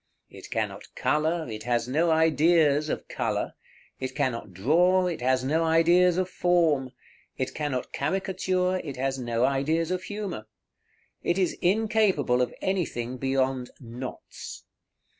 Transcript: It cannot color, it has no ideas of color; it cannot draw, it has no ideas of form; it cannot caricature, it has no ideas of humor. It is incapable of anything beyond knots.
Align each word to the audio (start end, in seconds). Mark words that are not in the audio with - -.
It 0.31 0.49
cannot 0.49 0.95
color, 0.95 1.45
it 1.47 1.61
has 1.61 1.87
no 1.87 2.09
ideas 2.09 2.89
of 2.89 3.07
color; 3.07 3.53
it 3.99 4.15
cannot 4.15 4.51
draw, 4.51 5.05
it 5.05 5.21
has 5.21 5.43
no 5.43 5.63
ideas 5.63 6.17
of 6.17 6.27
form; 6.27 6.89
it 7.37 7.53
cannot 7.53 7.91
caricature, 7.93 8.77
it 8.83 8.97
has 8.97 9.19
no 9.19 9.45
ideas 9.45 9.91
of 9.91 10.01
humor. 10.01 10.47
It 11.21 11.37
is 11.37 11.55
incapable 11.61 12.41
of 12.41 12.51
anything 12.63 13.17
beyond 13.17 13.69
knots. 13.79 14.63